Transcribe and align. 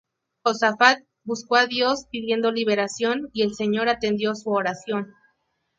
Josafat 0.43 1.03
buscó 1.25 1.57
a 1.57 1.67
Dios 1.67 2.07
pidiendo 2.09 2.51
liberación 2.51 3.29
y 3.33 3.43
el 3.43 3.53
Señor 3.53 3.87
atendió 3.87 4.33
su 4.33 4.49
oración. 4.49 5.13